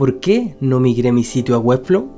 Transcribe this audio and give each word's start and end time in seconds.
¿Por 0.00 0.18
qué 0.18 0.56
no 0.60 0.80
migré 0.80 1.12
mi 1.12 1.24
sitio 1.24 1.54
a 1.54 1.58
Webflow? 1.58 2.08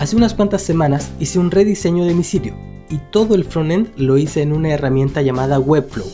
Hace 0.00 0.16
unas 0.16 0.34
cuantas 0.34 0.62
semanas 0.62 1.12
hice 1.20 1.38
un 1.38 1.52
rediseño 1.52 2.04
de 2.04 2.14
mi 2.14 2.24
sitio 2.24 2.56
y 2.90 2.98
todo 3.12 3.36
el 3.36 3.44
frontend 3.44 3.96
lo 3.96 4.18
hice 4.18 4.42
en 4.42 4.52
una 4.52 4.70
herramienta 4.70 5.22
llamada 5.22 5.60
Webflow, 5.60 6.08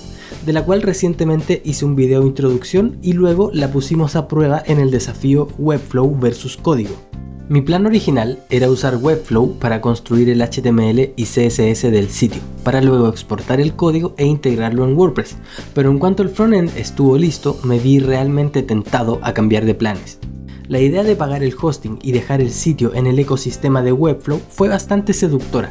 de 0.44 0.52
la 0.52 0.66
cual 0.66 0.82
recientemente 0.82 1.62
hice 1.64 1.86
un 1.86 1.96
video 1.96 2.20
de 2.20 2.26
introducción 2.26 2.98
y 3.00 3.14
luego 3.14 3.50
la 3.54 3.72
pusimos 3.72 4.16
a 4.16 4.28
prueba 4.28 4.62
en 4.66 4.80
el 4.80 4.90
desafío 4.90 5.48
Webflow 5.56 6.14
versus 6.20 6.58
código. 6.58 7.13
Mi 7.46 7.60
plan 7.60 7.84
original 7.84 8.42
era 8.48 8.70
usar 8.70 8.96
Webflow 8.96 9.58
para 9.58 9.82
construir 9.82 10.30
el 10.30 10.40
HTML 10.40 11.12
y 11.14 11.24
CSS 11.24 11.82
del 11.90 12.08
sitio, 12.08 12.40
para 12.62 12.80
luego 12.80 13.06
exportar 13.10 13.60
el 13.60 13.76
código 13.76 14.14
e 14.16 14.24
integrarlo 14.24 14.86
en 14.86 14.96
WordPress, 14.96 15.36
pero 15.74 15.90
en 15.90 15.98
cuanto 15.98 16.22
el 16.22 16.30
frontend 16.30 16.74
estuvo 16.74 17.18
listo, 17.18 17.58
me 17.62 17.78
vi 17.78 17.98
realmente 17.98 18.62
tentado 18.62 19.20
a 19.22 19.34
cambiar 19.34 19.66
de 19.66 19.74
planes. 19.74 20.18
La 20.68 20.80
idea 20.80 21.02
de 21.02 21.16
pagar 21.16 21.42
el 21.42 21.54
hosting 21.60 21.98
y 22.00 22.12
dejar 22.12 22.40
el 22.40 22.50
sitio 22.50 22.94
en 22.94 23.06
el 23.06 23.18
ecosistema 23.18 23.82
de 23.82 23.92
Webflow 23.92 24.40
fue 24.48 24.70
bastante 24.70 25.12
seductora, 25.12 25.70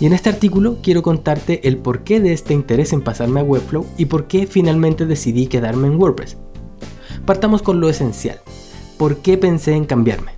y 0.00 0.06
en 0.06 0.14
este 0.14 0.28
artículo 0.28 0.78
quiero 0.82 1.02
contarte 1.02 1.68
el 1.68 1.76
porqué 1.76 2.18
de 2.18 2.32
este 2.32 2.52
interés 2.52 2.92
en 2.92 3.00
pasarme 3.00 3.38
a 3.38 3.44
Webflow 3.44 3.86
y 3.96 4.06
por 4.06 4.26
qué 4.26 4.48
finalmente 4.48 5.06
decidí 5.06 5.46
quedarme 5.46 5.86
en 5.86 6.00
WordPress. 6.00 6.36
Partamos 7.24 7.62
con 7.62 7.80
lo 7.80 7.88
esencial. 7.88 8.40
¿Por 8.96 9.18
qué 9.18 9.38
pensé 9.38 9.74
en 9.74 9.84
cambiarme? 9.84 10.32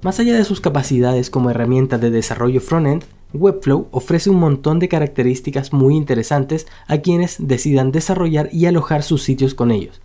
Más 0.00 0.20
allá 0.20 0.36
de 0.36 0.44
sus 0.44 0.60
capacidades 0.60 1.28
como 1.28 1.50
herramienta 1.50 1.98
de 1.98 2.10
desarrollo 2.10 2.60
frontend, 2.60 3.04
Webflow 3.34 3.88
ofrece 3.90 4.30
un 4.30 4.38
montón 4.38 4.78
de 4.78 4.88
características 4.88 5.72
muy 5.72 5.96
interesantes 5.96 6.68
a 6.86 6.98
quienes 6.98 7.36
decidan 7.40 7.90
desarrollar 7.90 8.48
y 8.52 8.66
alojar 8.66 9.02
sus 9.02 9.24
sitios 9.24 9.54
con 9.54 9.72
ellos. 9.72 10.00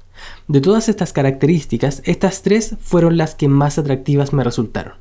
De 0.48 0.62
todas 0.62 0.90
estas 0.90 1.14
características, 1.14 2.02
estas 2.06 2.42
tres 2.42 2.76
fueron 2.80 3.18
las 3.18 3.36
que 3.36 3.48
más 3.48 3.78
atractivas 3.78 4.34
me 4.34 4.44
resultaron. 4.44 4.94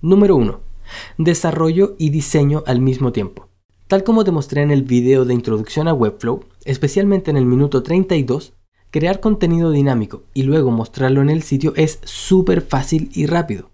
Número 0.00 0.36
1. 0.36 0.60
Desarrollo 1.18 1.94
y 1.98 2.10
diseño 2.10 2.64
al 2.66 2.80
mismo 2.80 3.12
tiempo. 3.12 3.48
Tal 3.88 4.04
como 4.04 4.24
te 4.24 4.32
mostré 4.32 4.62
en 4.62 4.70
el 4.70 4.84
video 4.84 5.26
de 5.26 5.34
introducción 5.34 5.86
a 5.86 5.92
Webflow, 5.92 6.44
especialmente 6.64 7.30
en 7.30 7.36
el 7.36 7.44
minuto 7.44 7.82
32, 7.82 8.54
crear 8.90 9.20
contenido 9.20 9.70
dinámico 9.70 10.22
y 10.32 10.44
luego 10.44 10.70
mostrarlo 10.70 11.20
en 11.20 11.28
el 11.28 11.42
sitio 11.42 11.74
es 11.76 12.00
súper 12.04 12.62
fácil 12.62 13.10
y 13.12 13.26
rápido. 13.26 13.71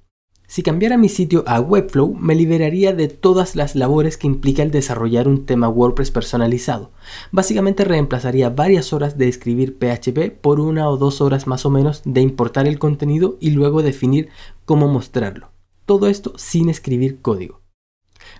Si 0.50 0.62
cambiara 0.62 0.96
mi 0.96 1.10
sitio 1.10 1.44
a 1.46 1.60
Webflow, 1.60 2.14
me 2.14 2.34
liberaría 2.34 2.94
de 2.94 3.08
todas 3.08 3.54
las 3.54 3.76
labores 3.76 4.16
que 4.16 4.26
implica 4.26 4.62
el 4.62 4.70
desarrollar 4.70 5.28
un 5.28 5.44
tema 5.44 5.68
WordPress 5.68 6.10
personalizado. 6.10 6.90
Básicamente 7.30 7.84
reemplazaría 7.84 8.48
varias 8.48 8.94
horas 8.94 9.18
de 9.18 9.28
escribir 9.28 9.76
PHP 9.76 10.40
por 10.40 10.58
una 10.58 10.88
o 10.88 10.96
dos 10.96 11.20
horas 11.20 11.46
más 11.46 11.66
o 11.66 11.70
menos 11.70 12.00
de 12.06 12.22
importar 12.22 12.66
el 12.66 12.78
contenido 12.78 13.36
y 13.40 13.50
luego 13.50 13.82
definir 13.82 14.30
cómo 14.64 14.88
mostrarlo. 14.88 15.50
Todo 15.84 16.06
esto 16.06 16.32
sin 16.36 16.70
escribir 16.70 17.20
código. 17.20 17.60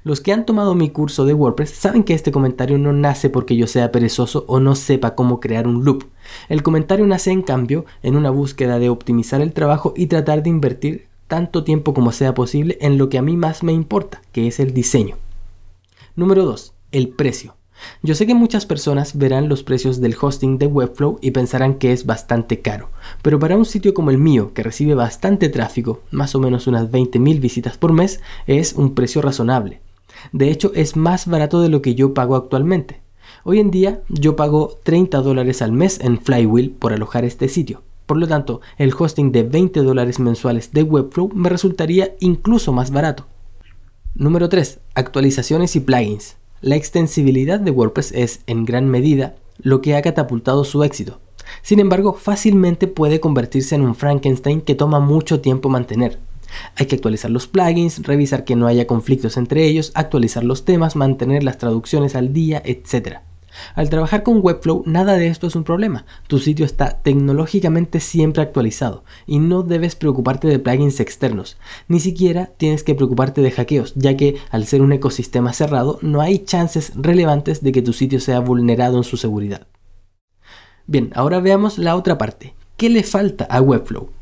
Los 0.03 0.23
que 0.23 0.33
han 0.33 0.47
tomado 0.47 0.75
mi 0.75 0.89
curso 0.89 1.27
de 1.27 1.35
WordPress 1.35 1.71
saben 1.71 2.05
que 2.05 2.15
este 2.15 2.33
comentario 2.33 2.79
no 2.79 2.95
nace 2.95 3.29
porque 3.29 3.55
yo 3.55 3.67
sea 3.67 3.93
perezoso 3.93 4.47
o 4.49 4.61
no 4.61 4.77
sepa 4.77 5.15
cómo 5.15 5.41
crear 5.41 5.67
un 5.67 5.85
loop. 5.85 6.05
El 6.49 6.63
comentario 6.63 7.07
nace 7.07 7.33
en 7.33 7.43
cambio 7.43 7.85
en 8.03 8.17
una 8.17 8.31
búsqueda 8.31 8.79
de 8.79 8.89
optimizar 8.89 9.43
el 9.43 9.53
trabajo 9.53 9.93
y 9.95 10.07
tratar 10.07 10.43
de 10.43 10.49
invertir 10.49 11.09
tanto 11.29 11.63
tiempo 11.63 11.95
como 11.95 12.11
sea 12.11 12.35
posible 12.35 12.79
en 12.81 12.99
lo 12.99 13.09
que 13.09 13.19
a 13.19 13.23
mí 13.23 13.37
más 13.37 13.63
me 13.63 13.73
importa, 13.73 14.23
que 14.33 14.49
es 14.49 14.59
el 14.59 14.75
diseño. 14.75 15.17
Número 16.17 16.45
2. 16.45 16.75
El 16.91 17.11
precio. 17.11 17.55
Yo 18.03 18.15
sé 18.15 18.27
que 18.27 18.35
muchas 18.35 18.67
personas 18.67 19.17
verán 19.17 19.49
los 19.49 19.63
precios 19.63 20.01
del 20.01 20.17
hosting 20.21 20.59
de 20.59 20.67
Webflow 20.67 21.19
y 21.23 21.31
pensarán 21.31 21.75
que 21.75 21.93
es 21.93 22.07
bastante 22.07 22.61
caro, 22.61 22.91
pero 23.23 23.39
para 23.39 23.57
un 23.57 23.65
sitio 23.65 23.95
como 23.95 24.11
el 24.11 24.19
mío, 24.19 24.53
que 24.53 24.65
recibe 24.65 24.95
bastante 24.95 25.49
tráfico, 25.49 26.01
más 26.11 26.35
o 26.35 26.41
menos 26.41 26.67
unas 26.67 26.91
20.000 26.91 27.41
visitas 27.41 27.79
por 27.79 27.93
mes, 27.93 28.21
es 28.49 28.73
un 28.73 28.95
precio 28.97 29.23
razonable. 29.23 29.81
De 30.33 30.51
hecho, 30.51 30.73
es 30.75 30.97
más 30.97 31.29
barato 31.29 31.61
de 31.61 31.69
lo 31.69 31.83
que 31.83 31.95
yo 31.95 32.15
pago 32.15 32.35
actualmente. 32.35 33.01
Hoy 33.45 33.61
en 33.61 33.71
día 33.71 34.03
yo 34.09 34.35
pago 34.35 34.77
30 34.83 35.21
dólares 35.21 35.63
al 35.63 35.73
mes 35.73 36.01
en 36.01 36.19
Flywheel 36.19 36.71
por 36.71 36.93
alojar 36.93 37.25
este 37.25 37.49
sitio. 37.49 37.83
Por 38.09 38.17
lo 38.17 38.27
tanto, 38.27 38.63
el 38.79 38.95
hosting 38.99 39.33
de 39.33 39.43
20 39.43 39.83
dólares 39.83 40.19
mensuales 40.19 40.73
de 40.73 40.83
Webflow 40.83 41.31
me 41.35 41.51
resultaría 41.51 42.15
incluso 42.21 42.73
más 42.73 42.91
barato. 42.91 43.27
Número 44.15 44.49
3. 44.49 44.81
Actualizaciones 44.95 45.77
y 45.77 45.81
plugins. 45.81 46.39
La 46.63 46.77
extensibilidad 46.77 47.61
de 47.61 47.71
WordPress 47.71 48.13
es, 48.13 48.41
en 48.47 48.65
gran 48.65 48.89
medida, 48.89 49.37
lo 49.59 49.83
que 49.83 49.95
ha 49.95 50.01
catapultado 50.01 50.65
su 50.65 50.85
éxito. 50.85 51.21
Sin 51.61 51.81
embargo, 51.81 52.15
fácilmente 52.15 52.87
puede 52.87 53.21
convertirse 53.21 53.75
en 53.75 53.83
un 53.83 53.95
Frankenstein 53.95 54.63
que 54.63 54.75
toma 54.75 55.01
mucho 55.01 55.43
tiempo 55.43 55.69
mantener. 55.69 56.19
Hay 56.77 56.87
que 56.87 56.95
actualizar 56.95 57.31
los 57.31 57.47
plugins, 57.47 58.07
revisar 58.07 58.45
que 58.45 58.57
no 58.57 58.69
haya 58.69 58.87
conflictos 58.87 59.37
entre 59.37 59.67
ellos, 59.67 59.93
actualizar 59.95 60.45
los 60.45 60.65
temas, 60.65 60.97
mantener 60.97 61.45
las 61.45 61.59
traducciones 61.59 62.15
al 62.15 62.33
día, 62.33 62.63
etc. 62.65 63.19
Al 63.75 63.91
trabajar 63.91 64.23
con 64.23 64.41
Webflow, 64.43 64.83
nada 64.87 65.15
de 65.15 65.29
esto 65.29 65.47
es 65.47 65.57
un 65.57 65.65
problema. 65.65 66.05
Tu 66.27 66.39
sitio 66.39 66.65
está 66.65 67.01
tecnológicamente 67.03 68.01
siempre 68.01 68.43
actualizado 68.43 69.05
y 69.27 69.39
no 69.39 69.63
debes 69.63 69.97
preocuparte 69.97 70.49
de 70.49 70.59
plugins 70.59 71.01
externos. 71.01 71.57
Ni 71.89 72.01
siquiera 72.01 72.47
tienes 72.57 72.83
que 72.83 72.95
preocuparte 72.95 73.41
de 73.41 73.51
hackeos, 73.51 73.95
ya 73.95 74.17
que 74.17 74.37
al 74.51 74.67
ser 74.67 74.83
un 74.83 74.93
ecosistema 74.93 75.53
cerrado, 75.53 75.99
no 76.03 76.21
hay 76.21 76.41
chances 76.41 76.93
relevantes 76.97 77.63
de 77.63 77.73
que 77.73 77.83
tu 77.83 77.93
sitio 77.93 78.21
sea 78.21 78.41
vulnerado 78.41 78.99
en 78.99 79.05
su 79.05 79.17
seguridad. 79.17 79.67
Bien, 80.87 81.11
ahora 81.15 81.41
veamos 81.41 81.79
la 81.79 81.97
otra 81.97 82.17
parte. 82.17 82.55
¿Qué 82.77 82.89
le 82.89 83.03
falta 83.03 83.45
a 83.45 83.61
Webflow? 83.61 84.18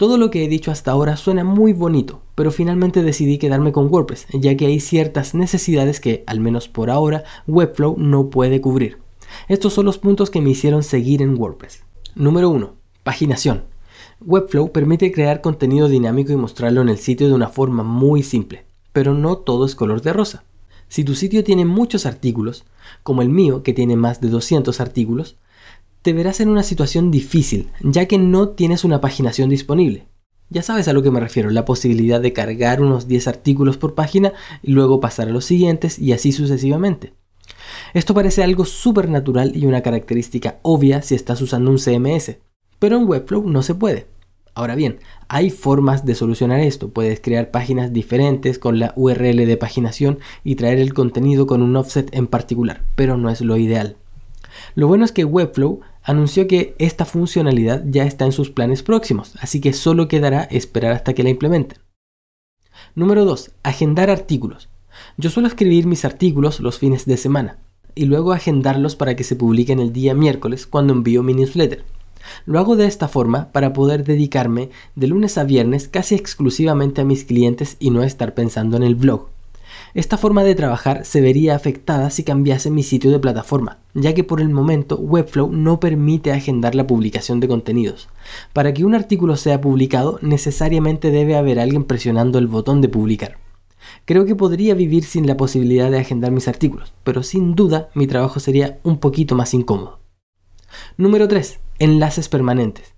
Todo 0.00 0.16
lo 0.16 0.30
que 0.30 0.42
he 0.42 0.48
dicho 0.48 0.70
hasta 0.70 0.92
ahora 0.92 1.18
suena 1.18 1.44
muy 1.44 1.74
bonito, 1.74 2.22
pero 2.34 2.50
finalmente 2.50 3.02
decidí 3.02 3.36
quedarme 3.36 3.70
con 3.70 3.92
WordPress, 3.92 4.28
ya 4.32 4.56
que 4.56 4.64
hay 4.64 4.80
ciertas 4.80 5.34
necesidades 5.34 6.00
que, 6.00 6.24
al 6.26 6.40
menos 6.40 6.68
por 6.68 6.88
ahora, 6.88 7.24
Webflow 7.46 7.96
no 7.98 8.30
puede 8.30 8.62
cubrir. 8.62 8.96
Estos 9.46 9.74
son 9.74 9.84
los 9.84 9.98
puntos 9.98 10.30
que 10.30 10.40
me 10.40 10.48
hicieron 10.48 10.84
seguir 10.84 11.20
en 11.20 11.38
WordPress. 11.38 11.82
Número 12.14 12.48
1. 12.48 12.72
Paginación. 13.02 13.64
Webflow 14.22 14.72
permite 14.72 15.12
crear 15.12 15.42
contenido 15.42 15.86
dinámico 15.86 16.32
y 16.32 16.36
mostrarlo 16.36 16.80
en 16.80 16.88
el 16.88 16.96
sitio 16.96 17.28
de 17.28 17.34
una 17.34 17.48
forma 17.48 17.82
muy 17.82 18.22
simple, 18.22 18.64
pero 18.94 19.12
no 19.12 19.36
todo 19.36 19.66
es 19.66 19.74
color 19.74 20.00
de 20.00 20.14
rosa. 20.14 20.44
Si 20.88 21.04
tu 21.04 21.14
sitio 21.14 21.44
tiene 21.44 21.66
muchos 21.66 22.06
artículos, 22.06 22.64
como 23.02 23.20
el 23.20 23.28
mío 23.28 23.62
que 23.62 23.74
tiene 23.74 23.96
más 23.96 24.22
de 24.22 24.30
200 24.30 24.80
artículos, 24.80 25.36
te 26.02 26.12
verás 26.12 26.40
en 26.40 26.48
una 26.48 26.62
situación 26.62 27.10
difícil, 27.10 27.70
ya 27.82 28.06
que 28.06 28.18
no 28.18 28.50
tienes 28.50 28.84
una 28.84 29.00
paginación 29.00 29.50
disponible. 29.50 30.06
Ya 30.48 30.62
sabes 30.62 30.88
a 30.88 30.92
lo 30.92 31.02
que 31.02 31.10
me 31.10 31.20
refiero, 31.20 31.50
la 31.50 31.64
posibilidad 31.64 32.20
de 32.20 32.32
cargar 32.32 32.82
unos 32.82 33.06
10 33.06 33.28
artículos 33.28 33.76
por 33.76 33.94
página 33.94 34.32
y 34.62 34.72
luego 34.72 34.98
pasar 34.98 35.28
a 35.28 35.32
los 35.32 35.44
siguientes 35.44 35.98
y 35.98 36.12
así 36.12 36.32
sucesivamente. 36.32 37.12
Esto 37.94 38.14
parece 38.14 38.42
algo 38.42 38.64
súper 38.64 39.08
natural 39.08 39.52
y 39.54 39.66
una 39.66 39.82
característica 39.82 40.58
obvia 40.62 41.02
si 41.02 41.14
estás 41.14 41.40
usando 41.40 41.70
un 41.70 41.78
CMS, 41.78 42.38
pero 42.78 42.96
en 42.96 43.08
Webflow 43.08 43.48
no 43.48 43.62
se 43.62 43.74
puede. 43.74 44.06
Ahora 44.54 44.74
bien, 44.74 44.98
hay 45.28 45.50
formas 45.50 46.04
de 46.04 46.16
solucionar 46.16 46.60
esto. 46.60 46.90
Puedes 46.90 47.20
crear 47.20 47.50
páginas 47.50 47.92
diferentes 47.92 48.58
con 48.58 48.78
la 48.78 48.92
URL 48.96 49.46
de 49.46 49.56
paginación 49.56 50.18
y 50.42 50.56
traer 50.56 50.80
el 50.80 50.92
contenido 50.94 51.46
con 51.46 51.62
un 51.62 51.76
offset 51.76 52.12
en 52.14 52.26
particular, 52.26 52.84
pero 52.96 53.16
no 53.16 53.30
es 53.30 53.40
lo 53.40 53.56
ideal. 53.56 53.96
Lo 54.74 54.88
bueno 54.88 55.04
es 55.04 55.12
que 55.12 55.24
Webflow 55.24 55.80
anunció 56.02 56.46
que 56.46 56.74
esta 56.78 57.04
funcionalidad 57.04 57.84
ya 57.86 58.04
está 58.04 58.24
en 58.24 58.32
sus 58.32 58.50
planes 58.50 58.82
próximos, 58.82 59.34
así 59.40 59.60
que 59.60 59.72
solo 59.72 60.08
quedará 60.08 60.44
esperar 60.44 60.92
hasta 60.92 61.14
que 61.14 61.22
la 61.22 61.30
implementen. 61.30 61.78
Número 62.94 63.24
2. 63.24 63.52
Agendar 63.62 64.10
artículos. 64.10 64.68
Yo 65.16 65.30
suelo 65.30 65.48
escribir 65.48 65.86
mis 65.86 66.04
artículos 66.04 66.60
los 66.60 66.78
fines 66.78 67.06
de 67.06 67.16
semana 67.16 67.58
y 67.94 68.04
luego 68.04 68.32
agendarlos 68.32 68.96
para 68.96 69.16
que 69.16 69.24
se 69.24 69.36
publiquen 69.36 69.80
el 69.80 69.92
día 69.92 70.14
miércoles 70.14 70.66
cuando 70.66 70.92
envío 70.92 71.22
mi 71.22 71.34
newsletter. 71.34 71.84
Lo 72.44 72.58
hago 72.58 72.76
de 72.76 72.86
esta 72.86 73.08
forma 73.08 73.50
para 73.52 73.72
poder 73.72 74.04
dedicarme 74.04 74.70
de 74.94 75.06
lunes 75.06 75.38
a 75.38 75.44
viernes 75.44 75.88
casi 75.88 76.14
exclusivamente 76.14 77.00
a 77.00 77.04
mis 77.04 77.24
clientes 77.24 77.76
y 77.80 77.90
no 77.90 78.02
estar 78.02 78.34
pensando 78.34 78.76
en 78.76 78.82
el 78.82 78.94
blog. 78.94 79.28
Esta 79.94 80.16
forma 80.16 80.44
de 80.44 80.54
trabajar 80.54 81.04
se 81.04 81.20
vería 81.20 81.54
afectada 81.54 82.10
si 82.10 82.22
cambiase 82.22 82.70
mi 82.70 82.82
sitio 82.82 83.10
de 83.10 83.18
plataforma, 83.18 83.78
ya 83.94 84.14
que 84.14 84.24
por 84.24 84.40
el 84.40 84.48
momento 84.48 84.96
Webflow 84.96 85.50
no 85.52 85.80
permite 85.80 86.32
agendar 86.32 86.74
la 86.74 86.86
publicación 86.86 87.40
de 87.40 87.48
contenidos. 87.48 88.08
Para 88.52 88.72
que 88.72 88.84
un 88.84 88.94
artículo 88.94 89.36
sea 89.36 89.60
publicado, 89.60 90.18
necesariamente 90.22 91.10
debe 91.10 91.36
haber 91.36 91.58
alguien 91.58 91.84
presionando 91.84 92.38
el 92.38 92.46
botón 92.46 92.80
de 92.80 92.88
publicar. 92.88 93.38
Creo 94.04 94.24
que 94.24 94.36
podría 94.36 94.74
vivir 94.74 95.04
sin 95.04 95.26
la 95.26 95.36
posibilidad 95.36 95.90
de 95.90 95.98
agendar 95.98 96.30
mis 96.30 96.48
artículos, 96.48 96.92
pero 97.04 97.22
sin 97.22 97.54
duda 97.54 97.90
mi 97.94 98.06
trabajo 98.06 98.40
sería 98.40 98.78
un 98.82 98.98
poquito 98.98 99.34
más 99.34 99.54
incómodo. 99.54 100.00
Número 100.96 101.28
3. 101.28 101.58
Enlaces 101.78 102.28
permanentes. 102.28 102.94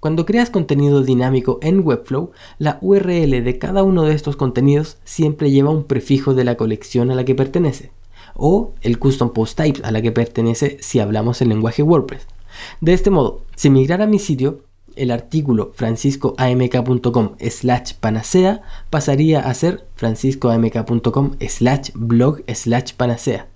Cuando 0.00 0.24
creas 0.26 0.50
contenido 0.50 1.02
dinámico 1.02 1.58
en 1.60 1.84
Webflow, 1.84 2.30
la 2.58 2.78
URL 2.80 3.42
de 3.42 3.58
cada 3.58 3.82
uno 3.82 4.04
de 4.04 4.14
estos 4.14 4.36
contenidos 4.36 4.98
siempre 5.04 5.50
lleva 5.50 5.70
un 5.70 5.84
prefijo 5.84 6.34
de 6.34 6.44
la 6.44 6.56
colección 6.56 7.10
a 7.10 7.16
la 7.16 7.24
que 7.24 7.34
pertenece. 7.34 7.90
o 8.34 8.72
el 8.82 8.98
custom 8.98 9.32
post 9.32 9.58
type 9.58 9.80
a 9.82 9.90
la 9.90 10.00
que 10.00 10.12
pertenece 10.12 10.78
si 10.80 11.00
hablamos 11.00 11.42
el 11.42 11.48
lenguaje 11.48 11.82
WordPress. 11.82 12.26
De 12.80 12.92
este 12.92 13.10
modo, 13.10 13.42
si 13.56 13.68
migrara 13.68 14.04
a 14.04 14.06
mi 14.06 14.18
sitio, 14.20 14.60
el 14.94 15.10
artículo 15.10 15.72
franciscoamk.com 15.74 17.36
slash 17.50 17.94
panacea 17.94 18.62
pasaría 18.90 19.40
a 19.40 19.54
ser 19.54 19.86
franciscoamk.com 19.96 21.32
slash 21.48 21.90
blog 21.94 22.42
slash 22.52 22.92
panacea. 22.94 23.48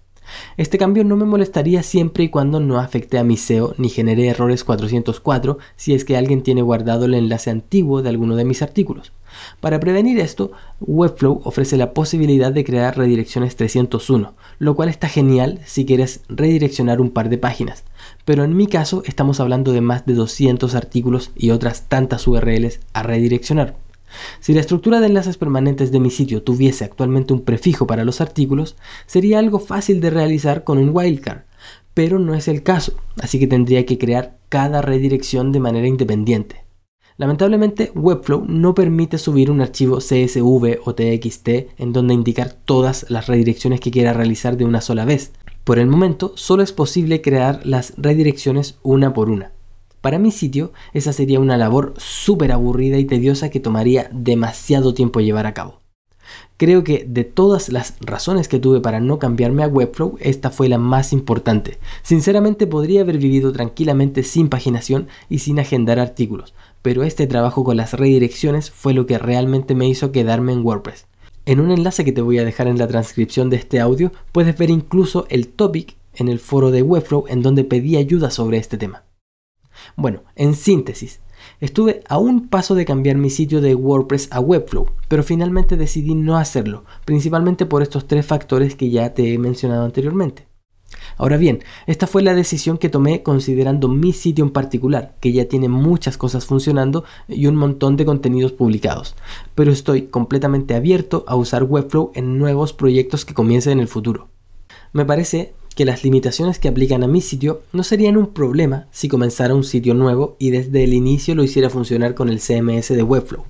Este 0.56 0.78
cambio 0.78 1.04
no 1.04 1.16
me 1.16 1.24
molestaría 1.24 1.82
siempre 1.82 2.24
y 2.24 2.28
cuando 2.28 2.60
no 2.60 2.78
afecte 2.78 3.18
a 3.18 3.24
mi 3.24 3.36
SEO 3.36 3.74
ni 3.78 3.88
genere 3.88 4.28
errores 4.28 4.64
404 4.64 5.58
si 5.76 5.94
es 5.94 6.04
que 6.04 6.16
alguien 6.16 6.42
tiene 6.42 6.62
guardado 6.62 7.04
el 7.04 7.14
enlace 7.14 7.50
antiguo 7.50 8.02
de 8.02 8.08
alguno 8.08 8.36
de 8.36 8.44
mis 8.44 8.62
artículos. 8.62 9.12
Para 9.60 9.80
prevenir 9.80 10.18
esto, 10.18 10.52
Webflow 10.80 11.40
ofrece 11.44 11.76
la 11.76 11.94
posibilidad 11.94 12.52
de 12.52 12.64
crear 12.64 12.96
redirecciones 12.96 13.56
301, 13.56 14.34
lo 14.58 14.76
cual 14.76 14.88
está 14.88 15.08
genial 15.08 15.60
si 15.64 15.86
quieres 15.86 16.20
redireccionar 16.28 17.00
un 17.00 17.10
par 17.10 17.28
de 17.28 17.38
páginas. 17.38 17.84
Pero 18.24 18.44
en 18.44 18.56
mi 18.56 18.66
caso 18.66 19.02
estamos 19.06 19.40
hablando 19.40 19.72
de 19.72 19.80
más 19.80 20.06
de 20.06 20.14
200 20.14 20.74
artículos 20.74 21.30
y 21.34 21.50
otras 21.50 21.88
tantas 21.88 22.26
URLs 22.26 22.80
a 22.92 23.02
redireccionar. 23.02 23.76
Si 24.40 24.52
la 24.52 24.60
estructura 24.60 25.00
de 25.00 25.06
enlaces 25.06 25.36
permanentes 25.36 25.92
de 25.92 26.00
mi 26.00 26.10
sitio 26.10 26.42
tuviese 26.42 26.84
actualmente 26.84 27.32
un 27.32 27.42
prefijo 27.42 27.86
para 27.86 28.04
los 28.04 28.20
artículos, 28.20 28.76
sería 29.06 29.38
algo 29.38 29.58
fácil 29.58 30.00
de 30.00 30.10
realizar 30.10 30.64
con 30.64 30.78
un 30.78 30.90
wildcard, 30.92 31.42
pero 31.94 32.18
no 32.18 32.34
es 32.34 32.48
el 32.48 32.62
caso, 32.62 32.94
así 33.20 33.38
que 33.38 33.46
tendría 33.46 33.86
que 33.86 33.98
crear 33.98 34.38
cada 34.48 34.82
redirección 34.82 35.52
de 35.52 35.60
manera 35.60 35.86
independiente. 35.86 36.64
Lamentablemente, 37.18 37.92
Webflow 37.94 38.46
no 38.48 38.74
permite 38.74 39.18
subir 39.18 39.50
un 39.50 39.60
archivo 39.60 39.98
CSV 39.98 40.80
o 40.84 40.94
TXT 40.94 41.48
en 41.78 41.92
donde 41.92 42.14
indicar 42.14 42.52
todas 42.52 43.06
las 43.10 43.26
redirecciones 43.26 43.80
que 43.80 43.90
quiera 43.90 44.12
realizar 44.12 44.56
de 44.56 44.64
una 44.64 44.80
sola 44.80 45.04
vez. 45.04 45.32
Por 45.64 45.78
el 45.78 45.86
momento, 45.86 46.32
solo 46.36 46.62
es 46.62 46.72
posible 46.72 47.20
crear 47.20 47.60
las 47.64 47.92
redirecciones 47.96 48.78
una 48.82 49.12
por 49.12 49.30
una. 49.30 49.52
Para 50.02 50.18
mi 50.18 50.32
sitio, 50.32 50.72
esa 50.92 51.12
sería 51.12 51.38
una 51.38 51.56
labor 51.56 51.94
súper 51.96 52.50
aburrida 52.50 52.98
y 52.98 53.04
tediosa 53.04 53.50
que 53.50 53.60
tomaría 53.60 54.10
demasiado 54.12 54.94
tiempo 54.94 55.20
llevar 55.20 55.46
a 55.46 55.54
cabo. 55.54 55.80
Creo 56.56 56.82
que 56.82 57.06
de 57.08 57.22
todas 57.22 57.68
las 57.68 57.94
razones 58.00 58.48
que 58.48 58.58
tuve 58.58 58.80
para 58.80 58.98
no 58.98 59.20
cambiarme 59.20 59.62
a 59.62 59.68
Webflow, 59.68 60.16
esta 60.18 60.50
fue 60.50 60.68
la 60.68 60.78
más 60.78 61.12
importante. 61.12 61.78
Sinceramente 62.02 62.66
podría 62.66 63.02
haber 63.02 63.18
vivido 63.18 63.52
tranquilamente 63.52 64.24
sin 64.24 64.48
paginación 64.48 65.06
y 65.28 65.38
sin 65.38 65.60
agendar 65.60 66.00
artículos, 66.00 66.52
pero 66.82 67.04
este 67.04 67.28
trabajo 67.28 67.62
con 67.62 67.76
las 67.76 67.92
redirecciones 67.94 68.72
fue 68.72 68.94
lo 68.94 69.06
que 69.06 69.18
realmente 69.18 69.76
me 69.76 69.88
hizo 69.88 70.10
quedarme 70.10 70.52
en 70.52 70.66
WordPress. 70.66 71.06
En 71.46 71.60
un 71.60 71.70
enlace 71.70 72.04
que 72.04 72.12
te 72.12 72.22
voy 72.22 72.38
a 72.38 72.44
dejar 72.44 72.66
en 72.66 72.78
la 72.78 72.88
transcripción 72.88 73.50
de 73.50 73.56
este 73.56 73.78
audio, 73.78 74.10
puedes 74.32 74.58
ver 74.58 74.70
incluso 74.70 75.26
el 75.28 75.46
topic 75.46 75.96
en 76.14 76.26
el 76.26 76.40
foro 76.40 76.72
de 76.72 76.82
Webflow 76.82 77.26
en 77.28 77.42
donde 77.42 77.62
pedí 77.62 77.96
ayuda 77.96 78.30
sobre 78.30 78.58
este 78.58 78.78
tema. 78.78 79.04
Bueno, 79.96 80.22
en 80.36 80.54
síntesis, 80.54 81.20
estuve 81.60 82.02
a 82.08 82.18
un 82.18 82.48
paso 82.48 82.74
de 82.74 82.84
cambiar 82.84 83.16
mi 83.16 83.30
sitio 83.30 83.60
de 83.60 83.74
WordPress 83.74 84.28
a 84.30 84.40
Webflow, 84.40 84.86
pero 85.08 85.22
finalmente 85.22 85.76
decidí 85.76 86.14
no 86.14 86.36
hacerlo, 86.36 86.84
principalmente 87.04 87.66
por 87.66 87.82
estos 87.82 88.06
tres 88.06 88.26
factores 88.26 88.74
que 88.74 88.90
ya 88.90 89.14
te 89.14 89.32
he 89.32 89.38
mencionado 89.38 89.84
anteriormente. 89.84 90.46
Ahora 91.16 91.36
bien, 91.36 91.60
esta 91.86 92.06
fue 92.06 92.22
la 92.22 92.34
decisión 92.34 92.78
que 92.78 92.88
tomé 92.88 93.22
considerando 93.22 93.88
mi 93.88 94.12
sitio 94.12 94.44
en 94.44 94.50
particular, 94.50 95.16
que 95.20 95.32
ya 95.32 95.46
tiene 95.46 95.68
muchas 95.68 96.16
cosas 96.16 96.46
funcionando 96.46 97.04
y 97.28 97.46
un 97.46 97.56
montón 97.56 97.96
de 97.96 98.04
contenidos 98.04 98.52
publicados, 98.52 99.14
pero 99.54 99.72
estoy 99.72 100.08
completamente 100.08 100.74
abierto 100.74 101.24
a 101.26 101.36
usar 101.36 101.64
Webflow 101.64 102.12
en 102.14 102.38
nuevos 102.38 102.72
proyectos 102.72 103.24
que 103.24 103.34
comiencen 103.34 103.74
en 103.74 103.80
el 103.80 103.88
futuro. 103.88 104.28
Me 104.92 105.04
parece 105.04 105.54
que 105.74 105.84
las 105.84 106.04
limitaciones 106.04 106.58
que 106.58 106.68
aplican 106.68 107.02
a 107.02 107.08
mi 107.08 107.20
sitio 107.20 107.62
no 107.72 107.82
serían 107.82 108.16
un 108.16 108.32
problema 108.32 108.88
si 108.90 109.08
comenzara 109.08 109.54
un 109.54 109.64
sitio 109.64 109.94
nuevo 109.94 110.36
y 110.38 110.50
desde 110.50 110.84
el 110.84 110.94
inicio 110.94 111.34
lo 111.34 111.42
hiciera 111.42 111.70
funcionar 111.70 112.14
con 112.14 112.28
el 112.28 112.40
CMS 112.40 112.88
de 112.88 113.02
Webflow. 113.02 113.44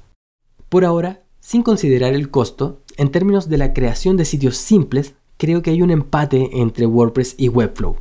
Por 0.68 0.84
ahora, 0.84 1.22
sin 1.40 1.62
considerar 1.62 2.14
el 2.14 2.30
costo, 2.30 2.80
en 2.96 3.10
términos 3.10 3.48
de 3.48 3.58
la 3.58 3.72
creación 3.72 4.16
de 4.16 4.24
sitios 4.24 4.56
simples, 4.56 5.14
creo 5.36 5.60
que 5.62 5.70
hay 5.70 5.82
un 5.82 5.90
empate 5.90 6.50
entre 6.52 6.86
WordPress 6.86 7.34
y 7.36 7.48
Webflow. 7.48 7.96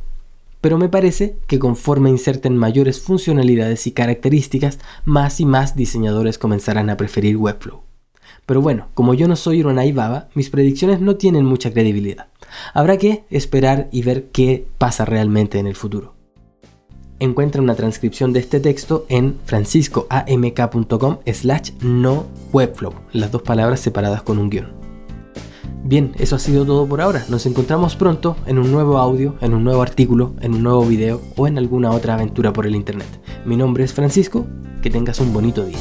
Pero 0.60 0.78
me 0.78 0.88
parece 0.88 1.36
que 1.48 1.58
conforme 1.58 2.08
inserten 2.08 2.56
mayores 2.56 3.00
funcionalidades 3.00 3.86
y 3.88 3.92
características, 3.92 4.78
más 5.04 5.40
y 5.40 5.44
más 5.44 5.74
diseñadores 5.74 6.38
comenzarán 6.38 6.88
a 6.88 6.96
preferir 6.96 7.36
Webflow. 7.36 7.80
Pero 8.46 8.62
bueno, 8.62 8.86
como 8.94 9.14
yo 9.14 9.26
no 9.26 9.36
soy 9.36 9.62
Ronai 9.62 9.92
Baba, 9.92 10.28
mis 10.34 10.50
predicciones 10.50 11.00
no 11.00 11.16
tienen 11.16 11.44
mucha 11.44 11.72
credibilidad. 11.72 12.28
Habrá 12.74 12.96
que 12.96 13.24
esperar 13.30 13.88
y 13.92 14.02
ver 14.02 14.30
qué 14.30 14.66
pasa 14.78 15.04
realmente 15.04 15.58
en 15.58 15.66
el 15.66 15.76
futuro. 15.76 16.14
Encuentra 17.18 17.62
una 17.62 17.76
transcripción 17.76 18.32
de 18.32 18.40
este 18.40 18.58
texto 18.58 19.06
en 19.08 19.38
franciscoamk.com 19.44 21.18
slash 21.32 21.70
no 21.80 22.26
webflow, 22.52 22.94
las 23.12 23.30
dos 23.30 23.42
palabras 23.42 23.78
separadas 23.80 24.22
con 24.22 24.38
un 24.38 24.50
guion. 24.50 24.82
Bien, 25.84 26.12
eso 26.18 26.36
ha 26.36 26.38
sido 26.38 26.64
todo 26.64 26.86
por 26.86 27.00
ahora. 27.00 27.24
Nos 27.28 27.46
encontramos 27.46 27.96
pronto 27.96 28.36
en 28.46 28.58
un 28.58 28.70
nuevo 28.70 28.98
audio, 28.98 29.36
en 29.40 29.54
un 29.54 29.64
nuevo 29.64 29.82
artículo, 29.82 30.34
en 30.40 30.54
un 30.54 30.62
nuevo 30.62 30.84
video 30.84 31.20
o 31.36 31.46
en 31.46 31.58
alguna 31.58 31.90
otra 31.90 32.14
aventura 32.14 32.52
por 32.52 32.66
el 32.66 32.76
internet. 32.76 33.08
Mi 33.44 33.56
nombre 33.56 33.84
es 33.84 33.92
Francisco, 33.92 34.46
que 34.80 34.90
tengas 34.90 35.20
un 35.20 35.32
bonito 35.32 35.64
día. 35.64 35.78